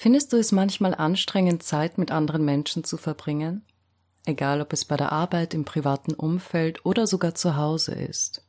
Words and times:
Findest 0.00 0.32
du 0.32 0.36
es 0.36 0.52
manchmal 0.52 0.94
anstrengend, 0.94 1.64
Zeit 1.64 1.98
mit 1.98 2.12
anderen 2.12 2.44
Menschen 2.44 2.84
zu 2.84 2.96
verbringen? 2.96 3.64
Egal 4.26 4.60
ob 4.60 4.72
es 4.72 4.84
bei 4.84 4.96
der 4.96 5.10
Arbeit, 5.10 5.54
im 5.54 5.64
privaten 5.64 6.14
Umfeld 6.14 6.86
oder 6.86 7.08
sogar 7.08 7.34
zu 7.34 7.56
Hause 7.56 7.94
ist. 7.94 8.44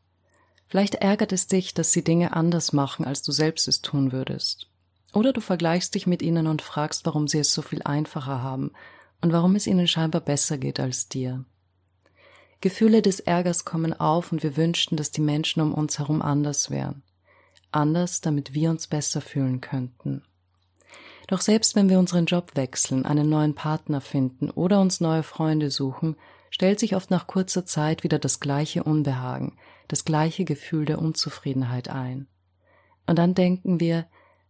Vielleicht 0.68 0.94
ärgert 0.94 1.32
es 1.32 1.48
dich, 1.48 1.74
dass 1.74 1.92
sie 1.92 2.04
Dinge 2.04 2.34
anders 2.34 2.72
machen, 2.72 3.04
als 3.04 3.24
du 3.24 3.32
selbst 3.32 3.68
es 3.68 3.82
tun 3.82 4.12
würdest. 4.12 4.70
Oder 5.12 5.34
du 5.34 5.42
vergleichst 5.42 5.96
dich 5.96 6.06
mit 6.06 6.22
ihnen 6.22 6.46
und 6.46 6.62
fragst, 6.62 7.08
warum 7.08 7.28
sie 7.28 7.40
es 7.40 7.52
so 7.52 7.64
viel 7.64 7.82
einfacher 7.82 8.44
haben 8.44 8.72
und 9.20 9.34
warum 9.34 9.56
es 9.56 9.66
ihnen 9.66 9.88
scheinbar 9.88 10.22
besser 10.22 10.60
geht 10.60 10.80
als 10.80 11.10
dir. 11.10 11.46
Gefühle 12.62 13.02
des 13.02 13.22
Ärgers 13.22 13.66
kommen 13.66 14.00
auf 14.00 14.32
und 14.32 14.44
wir 14.44 14.56
wünschten, 14.56 14.98
dass 14.98 15.10
die 15.10 15.22
Menschen 15.22 15.64
um 15.64 15.74
uns 15.74 15.98
herum 15.98 16.22
anders 16.22 16.70
wären. 16.70 17.02
Anders, 17.72 18.22
damit 18.22 18.54
wir 18.54 18.70
uns 18.70 18.86
besser 18.86 19.20
fühlen 19.20 19.62
könnten. 19.62 20.22
Doch 21.30 21.42
selbst 21.42 21.76
wenn 21.76 21.90
wir 21.90 22.00
unseren 22.00 22.26
Job 22.26 22.56
wechseln, 22.56 23.06
einen 23.06 23.30
neuen 23.30 23.54
Partner 23.54 24.02
finden 24.02 24.50
oder 24.50 24.82
uns 24.82 25.00
neue 25.00 25.22
Freunde 25.22 25.70
suchen, 25.70 26.16
stellt 26.50 26.80
sich 26.80 26.96
oft 26.96 27.12
nach 27.12 27.28
kurzer 27.28 27.68
Zeit 27.68 28.04
wieder 28.04 28.18
das 28.18 28.40
gleiche 28.40 28.84
Unbehagen, 28.84 29.56
das 29.88 30.06
gleiche 30.06 30.44
Gefühl 30.44 30.86
der 30.86 30.98
Unzufriedenheit 30.98 31.88
ein. 31.88 32.26
Und 33.06 33.20
dann 33.20 33.36
denken 33.36 33.80
wir, 33.80 34.08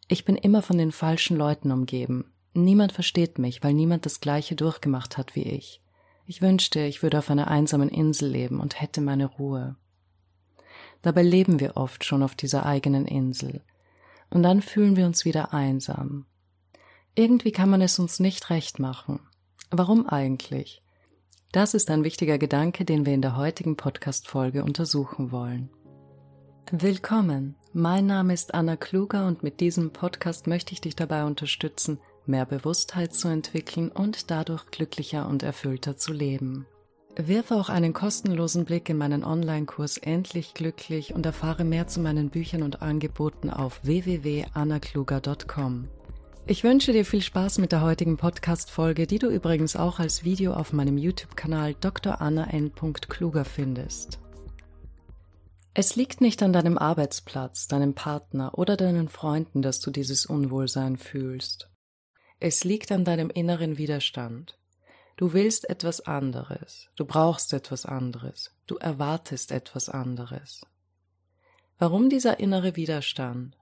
ich 0.08 0.24
bin 0.24 0.38
immer 0.38 0.62
von 0.62 0.78
den 0.78 0.94
falschen 0.94 1.36
Leuten 1.36 1.74
umgeben. 1.74 2.32
Niemand 2.54 2.94
versteht 2.94 3.40
mich, 3.40 3.62
weil 3.62 3.74
niemand 3.74 4.06
das 4.06 4.22
gleiche 4.22 4.56
durchgemacht 4.56 5.18
hat 5.18 5.36
wie 5.36 5.44
ich. 5.44 5.82
Ich 6.28 6.42
wünschte, 6.42 6.80
ich 6.86 7.04
würde 7.04 7.20
auf 7.20 7.30
einer 7.30 7.50
einsamen 7.50 7.90
Insel 7.90 8.30
leben 8.30 8.62
und 8.62 8.80
hätte 8.80 9.02
meine 9.02 9.26
Ruhe. 9.26 9.76
Dabei 11.02 11.24
leben 11.24 11.60
wir 11.60 11.76
oft 11.76 12.06
schon 12.06 12.24
auf 12.24 12.36
dieser 12.36 12.66
eigenen 12.66 13.06
Insel. 13.06 13.64
Und 14.30 14.44
dann 14.44 14.62
fühlen 14.62 14.96
wir 14.96 15.06
uns 15.06 15.26
wieder 15.26 15.54
einsam. 15.54 16.26
Irgendwie 17.16 17.52
kann 17.52 17.70
man 17.70 17.82
es 17.82 18.00
uns 18.00 18.20
nicht 18.20 18.50
recht 18.50 18.80
machen. 18.80 19.20
Warum 19.72 20.08
eigentlich? 20.08 20.82
Das 21.52 21.74
ist 21.74 21.90
ein 21.90 22.04
wichtiger 22.04 22.38
Gedanke, 22.38 22.86
den 22.86 23.06
wir 23.06 23.14
in 23.14 23.22
der 23.22 23.36
heutigen 23.36 23.76
Podcast-Folge 23.76 24.64
untersuchen 24.64 25.32
wollen. 25.32 25.70
Willkommen! 26.72 27.56
Mein 27.74 28.06
Name 28.06 28.34
ist 28.34 28.54
Anna 28.54 28.76
Kluger 28.76 29.28
und 29.28 29.44
mit 29.44 29.60
diesem 29.60 29.92
Podcast 29.92 30.48
möchte 30.48 30.74
ich 30.74 30.82
dich 30.82 30.96
dabei 30.96 31.24
unterstützen, 31.24 32.00
mehr 32.28 32.46
Bewusstheit 32.46 33.14
zu 33.14 33.28
entwickeln 33.28 33.90
und 33.90 34.32
dadurch 34.32 34.66
glücklicher 34.68 35.28
und 35.28 35.44
erfüllter 35.44 35.98
zu 35.98 36.14
leben. 36.14 36.68
Wirf 37.16 37.52
auch 37.52 37.70
einen 37.70 37.94
kostenlosen 37.94 38.66
Blick 38.66 38.90
in 38.90 38.98
meinen 38.98 39.24
Online-Kurs 39.24 39.98
Endlich 39.98 40.54
Glücklich 40.54 41.14
und 41.14 41.26
erfahre 41.26 41.64
mehr 41.64 41.88
zu 41.88 42.00
meinen 42.00 42.30
Büchern 42.30 42.64
und 42.64 42.82
Angeboten 42.82 43.50
auf 43.50 43.82
www.annakluger.com. 43.84 45.90
Ich 46.50 46.64
wünsche 46.64 46.94
dir 46.94 47.06
viel 47.06 47.22
Spaß 47.22 47.60
mit 47.60 47.72
der 47.72 47.82
heutigen 47.82 48.18
Podcast-Folge, 48.18 49.06
die 49.06 49.20
du 49.20 49.30
übrigens 49.30 49.76
auch 49.76 50.00
als 50.00 50.24
Video 50.24 50.54
auf 50.54 50.74
meinem 50.74 50.98
YouTube-Kanal 50.98 51.76
Dr. 51.76 52.22
Anna 52.22 52.46
N. 52.46 52.74
Kluger 52.74 53.46
findest. 53.46 54.18
Es 55.76 55.96
liegt 55.96 56.22
nicht 56.22 56.42
an 56.42 56.52
deinem 56.52 56.80
Arbeitsplatz, 56.80 57.68
deinem 57.68 57.94
Partner 57.94 58.58
oder 58.58 58.78
deinen 58.78 59.10
Freunden, 59.10 59.62
dass 59.62 59.80
du 59.80 59.92
dieses 59.92 60.26
Unwohlsein 60.26 60.98
fühlst. 60.98 61.70
Es 62.40 62.64
liegt 62.64 62.92
an 62.92 63.06
deinem 63.06 63.30
inneren 63.30 63.78
Widerstand. 63.78 64.58
Du 65.18 65.34
willst 65.34 65.70
etwas 65.70 66.02
anderes, 66.02 66.90
du 66.96 67.06
brauchst 67.06 67.54
etwas 67.54 67.86
anderes, 67.86 68.56
du 68.66 68.78
erwartest 68.78 69.52
etwas 69.52 69.88
anderes. 69.88 70.66
Warum 71.78 72.10
dieser 72.10 72.40
innere 72.40 72.76
Widerstand? 72.76 73.56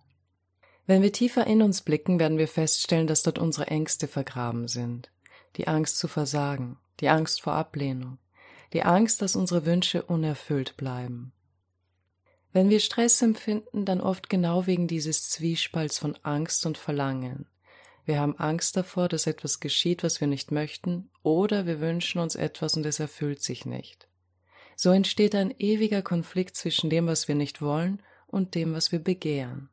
Wenn 0.88 1.02
wir 1.02 1.11
tiefer 1.11 1.45
in 1.45 1.61
uns 1.61 1.81
blicken, 1.81 2.17
werden 2.17 2.38
wir 2.38 2.47
feststellen, 2.47 3.07
dass 3.07 3.21
dort 3.21 3.39
unsere 3.39 3.67
Ängste 3.67 4.07
vergraben 4.07 4.69
sind. 4.69 5.11
Die 5.57 5.67
Angst 5.67 5.97
zu 5.97 6.07
versagen, 6.07 6.77
die 7.02 7.09
Angst 7.09 7.41
vor 7.41 7.53
Ablehnung, 7.53 8.19
die 8.71 8.83
Angst, 8.83 9.21
dass 9.21 9.35
unsere 9.35 9.65
Wünsche 9.65 10.02
unerfüllt 10.03 10.77
bleiben. 10.77 11.33
Wenn 12.53 12.70
wir 12.70 12.80
Stress 12.80 13.21
empfinden, 13.21 13.83
dann 13.83 13.99
oft 13.99 14.30
genau 14.30 14.65
wegen 14.65 14.87
dieses 14.87 15.30
Zwiespalts 15.30 15.99
von 15.99 16.17
Angst 16.23 16.65
und 16.65 16.77
Verlangen. 16.77 17.48
Wir 18.05 18.21
haben 18.21 18.37
Angst 18.37 18.77
davor, 18.77 19.09
dass 19.09 19.27
etwas 19.27 19.59
geschieht, 19.59 20.04
was 20.04 20.21
wir 20.21 20.27
nicht 20.27 20.52
möchten, 20.52 21.09
oder 21.21 21.65
wir 21.65 21.81
wünschen 21.81 22.19
uns 22.19 22.36
etwas 22.36 22.77
und 22.77 22.86
es 22.86 23.02
erfüllt 23.02 23.43
sich 23.43 23.65
nicht. 23.65 24.08
So 24.77 24.92
entsteht 24.92 25.36
ein 25.36 25.54
ewiger 25.59 26.02
Konflikt 26.02 26.55
zwischen 26.55 26.89
dem, 26.89 27.08
was 27.08 27.27
wir 27.27 27.36
nicht 27.36 27.61
wollen, 27.61 28.02
und 28.27 28.55
dem, 28.55 28.73
was 28.73 28.93
wir 28.93 28.99
begehren. 28.99 29.69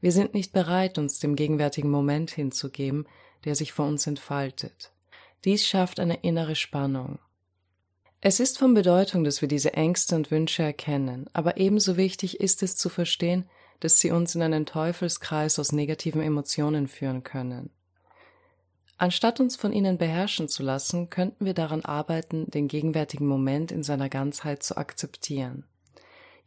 Wir 0.00 0.12
sind 0.12 0.34
nicht 0.34 0.52
bereit, 0.52 0.98
uns 0.98 1.18
dem 1.18 1.36
gegenwärtigen 1.36 1.90
Moment 1.90 2.30
hinzugeben, 2.30 3.06
der 3.44 3.54
sich 3.54 3.72
vor 3.72 3.86
uns 3.86 4.06
entfaltet. 4.06 4.92
Dies 5.44 5.66
schafft 5.66 6.00
eine 6.00 6.16
innere 6.22 6.56
Spannung. 6.56 7.18
Es 8.20 8.40
ist 8.40 8.58
von 8.58 8.74
Bedeutung, 8.74 9.22
dass 9.22 9.40
wir 9.42 9.48
diese 9.48 9.74
Ängste 9.74 10.16
und 10.16 10.30
Wünsche 10.32 10.64
erkennen, 10.64 11.30
aber 11.32 11.56
ebenso 11.56 11.96
wichtig 11.96 12.40
ist 12.40 12.62
es 12.64 12.76
zu 12.76 12.88
verstehen, 12.88 13.48
dass 13.78 14.00
sie 14.00 14.10
uns 14.10 14.34
in 14.34 14.42
einen 14.42 14.66
Teufelskreis 14.66 15.58
aus 15.60 15.70
negativen 15.70 16.20
Emotionen 16.20 16.88
führen 16.88 17.22
können. 17.22 17.70
Anstatt 18.96 19.38
uns 19.38 19.54
von 19.54 19.72
ihnen 19.72 19.96
beherrschen 19.96 20.48
zu 20.48 20.64
lassen, 20.64 21.08
könnten 21.08 21.44
wir 21.44 21.54
daran 21.54 21.84
arbeiten, 21.84 22.50
den 22.50 22.66
gegenwärtigen 22.66 23.28
Moment 23.28 23.70
in 23.70 23.84
seiner 23.84 24.08
Ganzheit 24.08 24.64
zu 24.64 24.76
akzeptieren. 24.76 25.64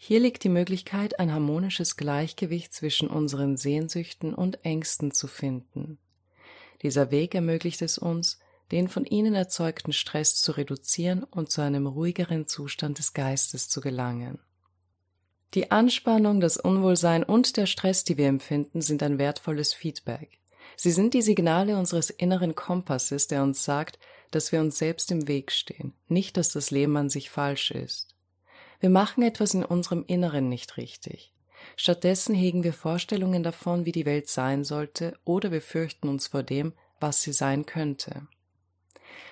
Hier 0.04 0.20
liegt 0.20 0.44
die 0.44 0.50
Möglichkeit, 0.50 1.20
ein 1.20 1.32
harmonisches 1.32 1.96
Gleichgewicht 1.96 2.74
zwischen 2.74 3.08
unseren 3.08 3.56
Sehnsüchten 3.56 4.34
und 4.34 4.66
Ängsten 4.66 5.12
zu 5.12 5.28
finden. 5.28 6.00
Dieser 6.82 7.12
Weg 7.12 7.36
ermöglicht 7.36 7.84
es 7.84 8.00
uns, 8.00 8.40
den 8.72 8.88
von 8.88 9.06
ihnen 9.06 9.36
erzeugten 9.36 9.94
Stress 9.94 10.38
zu 10.38 10.54
reduzieren 10.54 11.24
und 11.24 11.52
zu 11.52 11.62
einem 11.62 11.86
ruhigeren 11.86 12.48
Zustand 12.48 12.98
des 12.98 13.14
Geistes 13.14 13.70
zu 13.70 13.80
gelangen. 13.80 14.40
Die 15.54 15.70
Anspannung, 15.70 16.42
das 16.42 16.58
Unwohlsein 16.58 17.24
und 17.24 17.56
der 17.56 17.68
Stress, 17.68 18.04
die 18.04 18.18
wir 18.18 18.28
empfinden, 18.28 18.82
sind 18.82 19.04
ein 19.04 19.20
wertvolles 19.20 19.76
Feedback. 19.76 20.40
Sie 20.76 20.92
sind 20.92 21.14
die 21.14 21.22
Signale 21.22 21.78
unseres 21.78 22.10
inneren 22.10 22.56
Kompasses, 22.56 23.28
der 23.28 23.44
uns 23.44 23.64
sagt, 23.64 24.00
dass 24.32 24.52
wir 24.52 24.62
uns 24.62 24.80
selbst 24.80 25.12
im 25.12 25.28
Weg 25.28 25.52
stehen, 25.52 25.94
nicht 26.08 26.38
dass 26.38 26.50
das 26.50 26.72
Leben 26.72 26.98
an 26.98 27.10
sich 27.10 27.30
falsch 27.30 27.70
ist. 27.70 28.16
Wir 28.82 28.90
machen 28.90 29.22
etwas 29.24 29.54
in 29.54 29.64
unserem 29.64 30.04
Inneren 30.08 30.50
nicht 30.50 30.76
richtig. 30.76 31.32
Stattdessen 31.76 32.34
hegen 32.34 32.64
wir 32.64 32.74
Vorstellungen 32.74 33.44
davon, 33.44 33.86
wie 33.86 33.92
die 33.92 34.08
Welt 34.08 34.28
sein 34.28 34.64
sollte, 34.64 35.18
oder 35.24 35.52
wir 35.52 35.62
fürchten 35.62 36.10
uns 36.10 36.28
vor 36.28 36.42
dem, 36.42 36.74
was 37.00 37.22
sie 37.22 37.32
sein 37.32 37.68
könnte. 37.68 38.28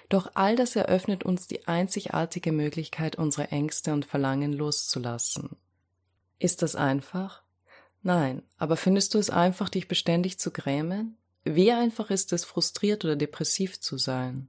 Doch 0.07 0.31
all 0.35 0.55
das 0.55 0.75
eröffnet 0.75 1.23
uns 1.23 1.47
die 1.47 1.67
einzigartige 1.67 2.51
Möglichkeit, 2.51 3.15
unsere 3.15 3.49
Ängste 3.49 3.91
und 3.91 4.05
Verlangen 4.05 4.53
loszulassen. 4.53 5.57
Ist 6.37 6.61
das 6.61 6.75
einfach? 6.75 7.41
Nein, 8.03 8.43
aber 8.57 8.77
findest 8.77 9.15
du 9.15 9.17
es 9.17 9.31
einfach, 9.31 9.69
dich 9.69 9.87
beständig 9.87 10.39
zu 10.39 10.51
grämen? 10.51 11.17
Wie 11.43 11.71
einfach 11.71 12.11
ist 12.11 12.33
es, 12.33 12.45
frustriert 12.45 13.03
oder 13.03 13.15
depressiv 13.15 13.79
zu 13.81 13.97
sein? 13.97 14.47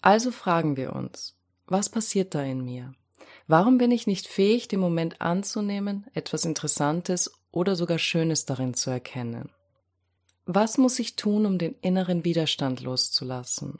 Also 0.00 0.32
fragen 0.32 0.76
wir 0.76 0.94
uns, 0.94 1.36
was 1.66 1.88
passiert 1.88 2.34
da 2.34 2.42
in 2.42 2.64
mir? 2.64 2.94
Warum 3.46 3.78
bin 3.78 3.90
ich 3.90 4.06
nicht 4.06 4.26
fähig, 4.26 4.68
den 4.68 4.80
Moment 4.80 5.20
anzunehmen, 5.20 6.06
etwas 6.12 6.44
Interessantes 6.44 7.32
oder 7.50 7.76
sogar 7.76 7.98
Schönes 7.98 8.44
darin 8.44 8.74
zu 8.74 8.90
erkennen? 8.90 9.50
Was 10.44 10.78
muss 10.78 10.98
ich 10.98 11.16
tun, 11.16 11.46
um 11.46 11.58
den 11.58 11.74
inneren 11.80 12.24
Widerstand 12.24 12.80
loszulassen? 12.80 13.78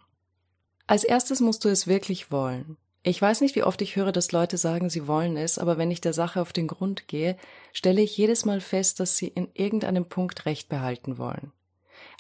Als 0.87 1.05
erstes 1.05 1.41
musst 1.41 1.65
du 1.65 1.69
es 1.69 1.87
wirklich 1.87 2.31
wollen. 2.31 2.77
Ich 3.03 3.21
weiß 3.23 3.41
nicht, 3.41 3.55
wie 3.55 3.63
oft 3.63 3.81
ich 3.81 3.97
höre, 3.97 4.13
dass 4.13 4.33
Leute 4.33 4.59
sagen, 4.59 4.91
sie 4.91 5.07
wollen 5.07 5.37
es, 5.37 5.59
aber 5.59 5.79
wenn 5.79 5.91
ich 5.91 6.01
der 6.01 6.13
Sache 6.13 6.41
auf 6.41 6.53
den 6.53 6.67
Grund 6.67 7.09
gehe, 7.09 7.37
stelle 7.73 8.03
ich 8.03 8.17
jedes 8.17 8.45
Mal 8.45 8.61
fest, 8.61 9.01
dass 9.01 9.17
sie 9.17 9.29
in 9.29 9.49
irgendeinem 9.55 10.07
Punkt 10.07 10.47
Recht 10.47 10.69
behalten 10.69 11.17
wollen. 11.17 11.53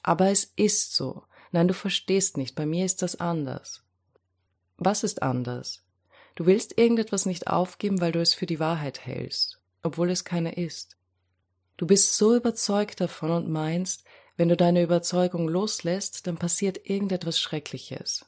Aber 0.02 0.30
es 0.30 0.52
ist 0.56 0.94
so. 0.94 1.24
Nein, 1.50 1.68
du 1.68 1.74
verstehst 1.74 2.36
nicht, 2.36 2.54
bei 2.54 2.66
mir 2.66 2.84
ist 2.84 3.02
das 3.02 3.20
anders. 3.20 3.82
Was 4.76 5.02
ist 5.02 5.22
anders? 5.22 5.82
Du 6.38 6.46
willst 6.46 6.78
irgendetwas 6.78 7.26
nicht 7.26 7.48
aufgeben, 7.48 8.00
weil 8.00 8.12
du 8.12 8.20
es 8.20 8.32
für 8.32 8.46
die 8.46 8.60
Wahrheit 8.60 9.04
hältst, 9.04 9.58
obwohl 9.82 10.08
es 10.08 10.22
keine 10.22 10.54
ist. 10.54 10.96
Du 11.76 11.84
bist 11.84 12.16
so 12.16 12.32
überzeugt 12.36 13.00
davon 13.00 13.32
und 13.32 13.48
meinst, 13.48 14.04
wenn 14.36 14.48
du 14.48 14.56
deine 14.56 14.84
Überzeugung 14.84 15.48
loslässt, 15.48 16.28
dann 16.28 16.36
passiert 16.36 16.88
irgendetwas 16.88 17.40
Schreckliches. 17.40 18.24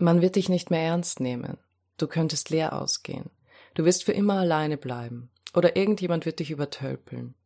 Man 0.00 0.22
wird 0.22 0.34
dich 0.34 0.48
nicht 0.48 0.72
mehr 0.72 0.80
ernst 0.80 1.20
nehmen. 1.20 1.56
Du 1.98 2.08
könntest 2.08 2.50
leer 2.50 2.72
ausgehen. 2.72 3.30
Du 3.74 3.84
wirst 3.84 4.02
für 4.02 4.12
immer 4.12 4.40
alleine 4.40 4.76
bleiben. 4.76 5.30
Oder 5.54 5.76
irgendjemand 5.76 6.26
wird 6.26 6.40
dich 6.40 6.50
übertölpeln. 6.50 7.36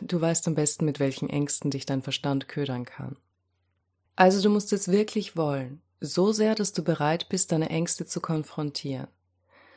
Du 0.00 0.22
weißt 0.22 0.48
am 0.48 0.54
besten, 0.54 0.86
mit 0.86 1.00
welchen 1.00 1.28
Ängsten 1.28 1.70
dich 1.70 1.84
dein 1.84 2.00
Verstand 2.00 2.48
ködern 2.48 2.86
kann. 2.86 3.18
Also 4.16 4.40
du 4.40 4.48
musst 4.48 4.72
es 4.72 4.88
wirklich 4.88 5.36
wollen, 5.36 5.82
so 6.00 6.32
sehr, 6.32 6.54
dass 6.54 6.72
du 6.72 6.82
bereit 6.82 7.28
bist, 7.28 7.52
deine 7.52 7.68
Ängste 7.68 8.06
zu 8.06 8.22
konfrontieren 8.22 9.08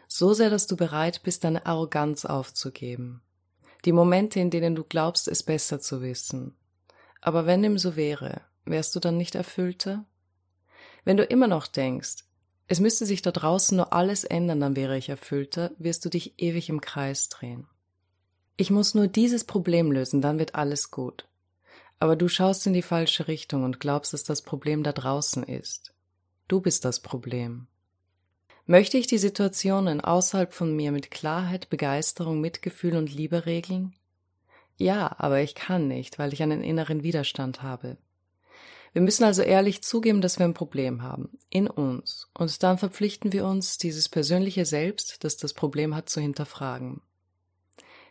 so 0.07 0.33
sehr, 0.33 0.49
dass 0.49 0.67
du 0.67 0.77
bereit 0.77 1.21
bist, 1.23 1.43
deine 1.43 1.65
Arroganz 1.65 2.25
aufzugeben. 2.25 3.21
Die 3.85 3.91
Momente, 3.91 4.39
in 4.39 4.49
denen 4.49 4.75
du 4.75 4.83
glaubst, 4.83 5.27
es 5.27 5.43
besser 5.43 5.79
zu 5.79 6.01
wissen. 6.01 6.55
Aber 7.21 7.45
wenn 7.45 7.61
dem 7.61 7.77
so 7.77 7.95
wäre, 7.95 8.41
wärst 8.65 8.95
du 8.95 8.99
dann 8.99 9.17
nicht 9.17 9.35
erfüllter? 9.35 10.05
Wenn 11.03 11.17
du 11.17 11.23
immer 11.23 11.47
noch 11.47 11.67
denkst, 11.67 12.25
es 12.67 12.79
müsste 12.79 13.05
sich 13.05 13.21
da 13.21 13.31
draußen 13.31 13.77
nur 13.77 13.93
alles 13.93 14.25
ändern, 14.25 14.59
dann 14.59 14.75
wäre 14.75 14.97
ich 14.97 15.07
erfüllter, 15.07 15.71
wirst 15.77 16.03
du 16.03 16.09
dich 16.09 16.33
ewig 16.37 16.67
im 16.69 16.81
Kreis 16.81 17.29
drehen. 17.29 17.65
Ich 18.57 18.71
muss 18.71 18.93
nur 18.93 19.07
dieses 19.07 19.45
Problem 19.45 19.91
lösen, 19.91 20.21
dann 20.21 20.39
wird 20.39 20.55
alles 20.55 20.91
gut. 20.91 21.27
Aber 21.99 22.15
du 22.15 22.27
schaust 22.27 22.67
in 22.67 22.73
die 22.73 22.81
falsche 22.81 23.27
Richtung 23.27 23.63
und 23.63 23.79
glaubst, 23.79 24.13
dass 24.13 24.23
das 24.23 24.41
Problem 24.41 24.83
da 24.83 24.91
draußen 24.91 25.43
ist. 25.43 25.93
Du 26.47 26.59
bist 26.59 26.83
das 26.83 26.99
Problem. 26.99 27.67
Möchte 28.69 28.97
ich 28.97 29.07
die 29.07 29.17
Situationen 29.17 30.01
außerhalb 30.01 30.53
von 30.53 30.75
mir 30.75 30.91
mit 30.91 31.09
Klarheit, 31.09 31.69
Begeisterung, 31.69 32.41
Mitgefühl 32.41 32.97
und 32.97 33.13
Liebe 33.13 33.45
regeln? 33.45 33.95
Ja, 34.75 35.15
aber 35.17 35.39
ich 35.39 35.55
kann 35.55 35.87
nicht, 35.87 36.19
weil 36.19 36.33
ich 36.33 36.43
einen 36.43 36.61
inneren 36.61 37.01
Widerstand 37.01 37.63
habe. 37.63 37.95
Wir 38.91 39.01
müssen 39.01 39.23
also 39.23 39.41
ehrlich 39.41 39.83
zugeben, 39.83 40.19
dass 40.19 40.37
wir 40.37 40.45
ein 40.45 40.53
Problem 40.53 41.01
haben, 41.01 41.29
in 41.49 41.69
uns, 41.69 42.29
und 42.33 42.61
dann 42.61 42.77
verpflichten 42.77 43.31
wir 43.31 43.45
uns, 43.45 43.77
dieses 43.77 44.09
persönliche 44.09 44.65
Selbst, 44.65 45.23
das 45.23 45.37
das 45.37 45.53
Problem 45.53 45.95
hat, 45.95 46.09
zu 46.09 46.19
hinterfragen. 46.19 46.99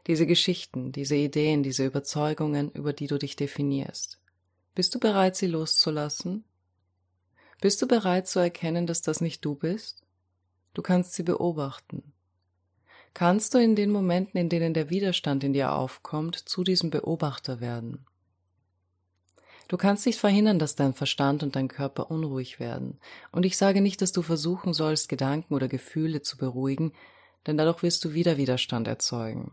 Diese 0.06 0.26
Geschichten, 0.26 0.90
diese 0.90 1.16
Ideen, 1.16 1.64
diese 1.64 1.84
Überzeugungen, 1.84 2.70
über 2.70 2.94
die 2.94 3.08
du 3.08 3.18
dich 3.18 3.36
definierst. 3.36 4.20
Bist 4.74 4.94
du 4.94 5.00
bereit, 5.00 5.36
sie 5.36 5.48
loszulassen? 5.48 6.44
Bist 7.60 7.82
du 7.82 7.86
bereit 7.86 8.26
zu 8.26 8.38
erkennen, 8.38 8.86
dass 8.86 9.02
das 9.02 9.20
nicht 9.20 9.44
du 9.44 9.54
bist? 9.54 10.05
Du 10.76 10.82
kannst 10.82 11.14
sie 11.14 11.22
beobachten. 11.22 12.12
Kannst 13.14 13.54
du 13.54 13.58
in 13.58 13.76
den 13.76 13.90
Momenten, 13.90 14.38
in 14.38 14.50
denen 14.50 14.74
der 14.74 14.90
Widerstand 14.90 15.42
in 15.42 15.54
dir 15.54 15.72
aufkommt, 15.72 16.36
zu 16.36 16.64
diesem 16.64 16.90
Beobachter 16.90 17.60
werden? 17.60 18.04
Du 19.68 19.78
kannst 19.78 20.04
nicht 20.04 20.20
verhindern, 20.20 20.58
dass 20.58 20.76
dein 20.76 20.92
Verstand 20.92 21.42
und 21.42 21.56
dein 21.56 21.68
Körper 21.68 22.10
unruhig 22.10 22.60
werden. 22.60 22.98
Und 23.32 23.46
ich 23.46 23.56
sage 23.56 23.80
nicht, 23.80 24.02
dass 24.02 24.12
du 24.12 24.20
versuchen 24.20 24.74
sollst, 24.74 25.08
Gedanken 25.08 25.54
oder 25.54 25.66
Gefühle 25.66 26.20
zu 26.20 26.36
beruhigen, 26.36 26.92
denn 27.46 27.56
dadurch 27.56 27.82
wirst 27.82 28.04
du 28.04 28.12
wieder 28.12 28.36
Widerstand 28.36 28.86
erzeugen. 28.86 29.52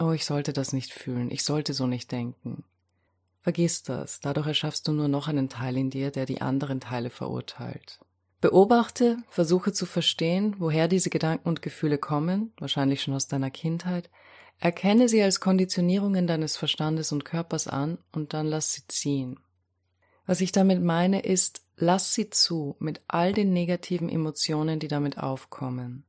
Oh, 0.00 0.12
ich 0.12 0.24
sollte 0.24 0.54
das 0.54 0.72
nicht 0.72 0.94
fühlen, 0.94 1.30
ich 1.30 1.44
sollte 1.44 1.74
so 1.74 1.86
nicht 1.86 2.10
denken. 2.10 2.64
Vergiss 3.42 3.82
das, 3.82 4.20
dadurch 4.20 4.46
erschaffst 4.46 4.88
du 4.88 4.92
nur 4.92 5.08
noch 5.08 5.28
einen 5.28 5.50
Teil 5.50 5.76
in 5.76 5.90
dir, 5.90 6.10
der 6.10 6.24
die 6.24 6.40
anderen 6.40 6.80
Teile 6.80 7.10
verurteilt. 7.10 8.00
Beobachte, 8.44 9.16
versuche 9.30 9.72
zu 9.72 9.86
verstehen, 9.86 10.56
woher 10.58 10.86
diese 10.86 11.08
Gedanken 11.08 11.48
und 11.48 11.62
Gefühle 11.62 11.96
kommen, 11.96 12.52
wahrscheinlich 12.58 13.00
schon 13.00 13.14
aus 13.14 13.26
deiner 13.26 13.50
Kindheit, 13.50 14.10
erkenne 14.60 15.08
sie 15.08 15.22
als 15.22 15.40
Konditionierungen 15.40 16.26
deines 16.26 16.58
Verstandes 16.58 17.10
und 17.10 17.24
Körpers 17.24 17.68
an 17.68 17.96
und 18.12 18.34
dann 18.34 18.46
lass 18.46 18.74
sie 18.74 18.86
ziehen. 18.86 19.40
Was 20.26 20.42
ich 20.42 20.52
damit 20.52 20.82
meine 20.82 21.20
ist, 21.20 21.62
lass 21.78 22.12
sie 22.12 22.28
zu 22.28 22.76
mit 22.80 23.00
all 23.08 23.32
den 23.32 23.54
negativen 23.54 24.10
Emotionen, 24.10 24.78
die 24.78 24.88
damit 24.88 25.16
aufkommen. 25.16 26.04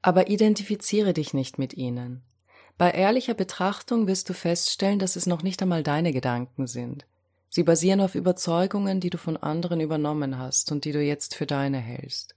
Aber 0.00 0.30
identifiziere 0.30 1.12
dich 1.12 1.34
nicht 1.34 1.58
mit 1.58 1.74
ihnen. 1.74 2.22
Bei 2.78 2.92
ehrlicher 2.92 3.34
Betrachtung 3.34 4.06
wirst 4.06 4.30
du 4.30 4.32
feststellen, 4.32 4.98
dass 4.98 5.16
es 5.16 5.26
noch 5.26 5.42
nicht 5.42 5.60
einmal 5.60 5.82
deine 5.82 6.14
Gedanken 6.14 6.66
sind. 6.66 7.04
Sie 7.54 7.62
basieren 7.62 8.00
auf 8.00 8.16
Überzeugungen, 8.16 8.98
die 8.98 9.10
du 9.10 9.16
von 9.16 9.36
anderen 9.36 9.78
übernommen 9.78 10.38
hast 10.38 10.72
und 10.72 10.84
die 10.84 10.90
du 10.90 11.00
jetzt 11.00 11.36
für 11.36 11.46
deine 11.46 11.78
hältst. 11.78 12.34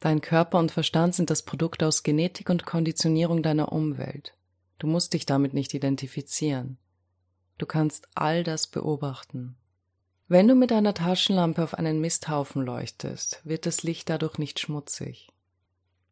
Dein 0.00 0.20
Körper 0.20 0.58
und 0.58 0.70
Verstand 0.70 1.14
sind 1.14 1.30
das 1.30 1.44
Produkt 1.44 1.82
aus 1.82 2.02
Genetik 2.02 2.50
und 2.50 2.66
Konditionierung 2.66 3.42
deiner 3.42 3.72
Umwelt. 3.72 4.36
Du 4.78 4.86
musst 4.86 5.14
dich 5.14 5.24
damit 5.24 5.54
nicht 5.54 5.72
identifizieren. 5.72 6.76
Du 7.56 7.64
kannst 7.64 8.06
all 8.14 8.44
das 8.44 8.66
beobachten. 8.66 9.56
Wenn 10.28 10.46
du 10.46 10.54
mit 10.54 10.72
einer 10.72 10.92
Taschenlampe 10.92 11.64
auf 11.64 11.72
einen 11.72 12.02
Misthaufen 12.02 12.66
leuchtest, 12.66 13.40
wird 13.44 13.64
das 13.64 13.82
Licht 13.82 14.10
dadurch 14.10 14.36
nicht 14.36 14.60
schmutzig. 14.60 15.32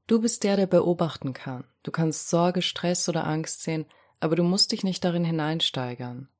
Du 0.06 0.22
bist 0.22 0.42
der, 0.44 0.56
der 0.56 0.66
beobachten 0.66 1.34
kann. 1.34 1.64
Du 1.82 1.90
kannst 1.90 2.30
Sorge, 2.30 2.62
Stress 2.62 3.10
oder 3.10 3.26
Angst 3.26 3.62
sehen, 3.62 3.84
aber 4.20 4.36
du 4.36 4.42
musst 4.42 4.72
dich 4.72 4.84
nicht 4.84 5.04
darin 5.04 5.26
hineinsteigern. 5.26 6.30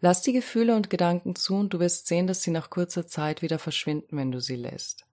Lass 0.00 0.22
die 0.22 0.32
Gefühle 0.32 0.76
und 0.76 0.90
Gedanken 0.90 1.34
zu 1.34 1.56
und 1.56 1.74
du 1.74 1.80
wirst 1.80 2.06
sehen, 2.06 2.26
dass 2.26 2.42
sie 2.42 2.52
nach 2.52 2.70
kurzer 2.70 3.06
Zeit 3.06 3.42
wieder 3.42 3.58
verschwinden, 3.58 4.16
wenn 4.16 4.30
du 4.30 4.40
sie 4.40 4.56
lässt. 4.56 5.04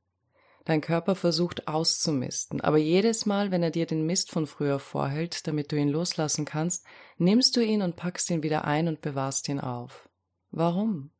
Dein 0.63 0.81
Körper 0.81 1.15
versucht 1.15 1.67
auszumisten, 1.67 2.59
aber 2.61 2.77
jedes 2.77 3.25
Mal, 3.27 3.51
wenn 3.51 3.61
er 3.61 3.69
dir 3.69 3.85
den 3.85 4.05
Mist 4.05 4.31
von 4.31 4.47
früher 4.47 4.79
vorhält, 4.79 5.45
damit 5.47 5.71
du 5.71 5.75
ihn 5.75 5.89
loslassen 5.89 6.45
kannst, 6.45 6.85
nimmst 7.17 7.55
du 7.55 7.63
ihn 7.63 7.83
und 7.83 7.95
packst 7.95 8.29
ihn 8.31 8.41
wieder 8.41 8.65
ein 8.65 8.87
und 8.87 9.01
bewahrst 9.01 9.47
ihn 9.47 9.59
auf. 9.59 10.09
Warum? 10.49 11.11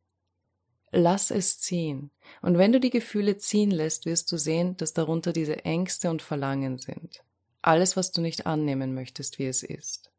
Lass 0.91 1.29
es 1.29 1.59
ziehen. 1.59 2.09
Und 2.41 2.57
wenn 2.57 2.71
du 2.71 2.79
die 2.79 2.89
Gefühle 2.89 3.37
ziehen 3.37 3.69
lässt, 3.69 4.05
wirst 4.05 4.31
du 4.31 4.37
sehen, 4.37 4.77
dass 4.77 4.93
darunter 4.93 5.33
diese 5.33 5.63
Ängste 5.65 6.09
und 6.09 6.21
Verlangen 6.21 6.77
sind. 6.79 7.23
Alles, 7.61 7.97
was 7.97 8.11
du 8.11 8.21
nicht 8.21 8.45
annehmen 8.45 8.95
möchtest, 8.95 9.37
wie 9.37 9.47
es 9.47 9.61
ist. 9.61 10.11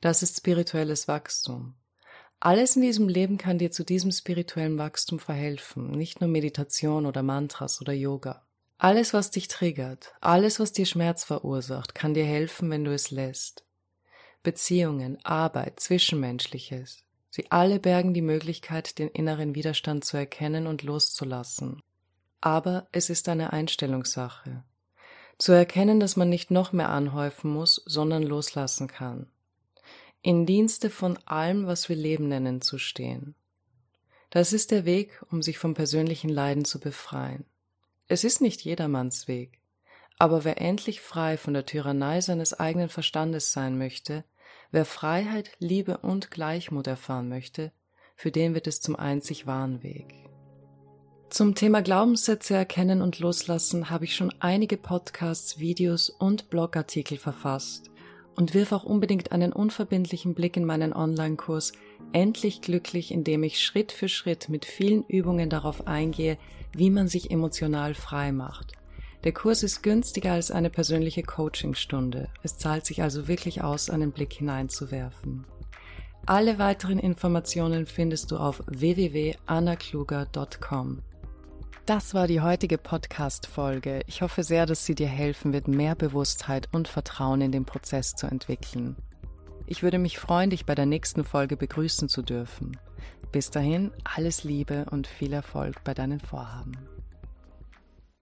Das 0.00 0.22
ist 0.22 0.38
spirituelles 0.38 1.06
Wachstum. 1.06 1.74
Alles 2.44 2.76
in 2.76 2.82
diesem 2.82 3.08
Leben 3.08 3.38
kann 3.38 3.56
dir 3.56 3.70
zu 3.70 3.84
diesem 3.84 4.12
spirituellen 4.12 4.76
Wachstum 4.76 5.18
verhelfen, 5.18 5.92
nicht 5.92 6.20
nur 6.20 6.28
Meditation 6.28 7.06
oder 7.06 7.22
Mantras 7.22 7.80
oder 7.80 7.94
Yoga. 7.94 8.44
Alles, 8.76 9.14
was 9.14 9.30
dich 9.30 9.48
triggert, 9.48 10.12
alles, 10.20 10.60
was 10.60 10.72
dir 10.72 10.84
Schmerz 10.84 11.24
verursacht, 11.24 11.94
kann 11.94 12.12
dir 12.12 12.26
helfen, 12.26 12.68
wenn 12.68 12.84
du 12.84 12.92
es 12.92 13.10
lässt. 13.10 13.64
Beziehungen, 14.42 15.24
Arbeit, 15.24 15.80
Zwischenmenschliches, 15.80 17.02
Sie 17.30 17.50
alle 17.50 17.80
bergen 17.80 18.12
die 18.12 18.20
Möglichkeit, 18.20 18.98
den 18.98 19.08
inneren 19.08 19.54
Widerstand 19.54 20.04
zu 20.04 20.18
erkennen 20.18 20.66
und 20.66 20.82
loszulassen. 20.82 21.80
Aber 22.42 22.88
es 22.92 23.08
ist 23.08 23.30
eine 23.30 23.54
Einstellungssache. 23.54 24.64
Zu 25.38 25.52
erkennen, 25.52 25.98
dass 25.98 26.16
man 26.16 26.28
nicht 26.28 26.50
noch 26.50 26.72
mehr 26.72 26.90
anhäufen 26.90 27.50
muss, 27.50 27.82
sondern 27.86 28.22
loslassen 28.22 28.86
kann. 28.86 29.30
In 30.24 30.46
Dienste 30.46 30.90
von 30.90 31.18
allem, 31.26 31.66
was 31.66 31.88
wir 31.88 31.96
Leben 31.96 32.28
nennen, 32.28 32.62
zu 32.62 32.78
stehen. 32.78 33.34
Das 34.30 34.52
ist 34.52 34.70
der 34.70 34.84
Weg, 34.84 35.22
um 35.30 35.42
sich 35.42 35.58
vom 35.58 35.74
persönlichen 35.74 36.30
Leiden 36.30 36.64
zu 36.64 36.80
befreien. 36.80 37.44
Es 38.08 38.24
ist 38.24 38.40
nicht 38.40 38.62
jedermanns 38.62 39.28
Weg. 39.28 39.60
Aber 40.18 40.44
wer 40.44 40.60
endlich 40.60 41.00
frei 41.00 41.36
von 41.36 41.54
der 41.54 41.66
Tyrannei 41.66 42.20
seines 42.22 42.58
eigenen 42.58 42.88
Verstandes 42.88 43.52
sein 43.52 43.76
möchte, 43.76 44.24
Wer 44.74 44.84
Freiheit, 44.84 45.52
Liebe 45.60 45.98
und 45.98 46.32
Gleichmut 46.32 46.88
erfahren 46.88 47.28
möchte, 47.28 47.70
für 48.16 48.32
den 48.32 48.54
wird 48.54 48.66
es 48.66 48.80
zum 48.80 48.96
einzig 48.96 49.46
wahren 49.46 49.84
Weg. 49.84 50.12
Zum 51.30 51.54
Thema 51.54 51.80
Glaubenssätze 51.80 52.54
erkennen 52.54 53.00
und 53.00 53.20
loslassen 53.20 53.88
habe 53.88 54.04
ich 54.04 54.16
schon 54.16 54.34
einige 54.40 54.76
Podcasts, 54.76 55.60
Videos 55.60 56.10
und 56.10 56.50
Blogartikel 56.50 57.18
verfasst 57.18 57.93
und 58.36 58.54
wirf 58.54 58.72
auch 58.72 58.84
unbedingt 58.84 59.32
einen 59.32 59.52
unverbindlichen 59.52 60.34
Blick 60.34 60.56
in 60.56 60.64
meinen 60.64 60.92
Online-Kurs 60.92 61.72
Endlich 62.12 62.60
glücklich, 62.60 63.10
indem 63.10 63.42
ich 63.42 63.60
Schritt 63.60 63.90
für 63.90 64.08
Schritt 64.08 64.48
mit 64.48 64.64
vielen 64.64 65.02
Übungen 65.04 65.50
darauf 65.50 65.88
eingehe, 65.88 66.38
wie 66.72 66.90
man 66.90 67.08
sich 67.08 67.32
emotional 67.32 67.94
frei 67.94 68.30
macht. 68.30 68.74
Der 69.24 69.32
Kurs 69.32 69.62
ist 69.62 69.82
günstiger 69.82 70.32
als 70.32 70.50
eine 70.50 70.68
persönliche 70.70 71.22
Coachingstunde. 71.22 72.28
Es 72.42 72.58
zahlt 72.58 72.84
sich 72.86 73.02
also 73.02 73.26
wirklich 73.26 73.62
aus, 73.62 73.88
einen 73.90 74.12
Blick 74.12 74.34
hineinzuwerfen. 74.34 75.46
Alle 76.26 76.58
weiteren 76.58 76.98
Informationen 76.98 77.86
findest 77.86 78.30
du 78.30 78.36
auf 78.36 78.62
www.annakluger.com. 78.66 80.98
Das 81.86 82.14
war 82.14 82.26
die 82.26 82.40
heutige 82.40 82.78
Podcast-Folge. 82.78 84.00
Ich 84.06 84.22
hoffe 84.22 84.42
sehr, 84.42 84.64
dass 84.64 84.86
sie 84.86 84.94
dir 84.94 85.06
helfen 85.06 85.52
wird, 85.52 85.68
mehr 85.68 85.94
Bewusstheit 85.94 86.66
und 86.72 86.88
Vertrauen 86.88 87.42
in 87.42 87.52
den 87.52 87.66
Prozess 87.66 88.14
zu 88.14 88.26
entwickeln. 88.26 88.96
Ich 89.66 89.82
würde 89.82 89.98
mich 89.98 90.18
freuen, 90.18 90.48
dich 90.48 90.64
bei 90.64 90.74
der 90.74 90.86
nächsten 90.86 91.24
Folge 91.24 91.58
begrüßen 91.58 92.08
zu 92.08 92.22
dürfen. 92.22 92.78
Bis 93.32 93.50
dahin, 93.50 93.90
alles 94.02 94.44
Liebe 94.44 94.86
und 94.92 95.06
viel 95.06 95.34
Erfolg 95.34 95.84
bei 95.84 95.92
deinen 95.92 96.20
Vorhaben. 96.20 96.72